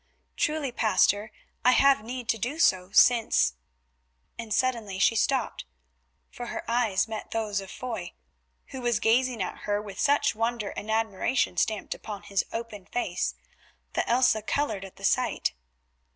[0.35, 1.31] "Truly, Pastor,
[1.63, 3.53] I have need to do so since—"
[4.35, 5.63] and suddenly she stopped,
[6.31, 8.13] for her eyes met those of Foy,
[8.69, 13.35] who was gazing at her with such wonder and admiration stamped upon his open face
[13.93, 15.53] that Elsa coloured at the sight.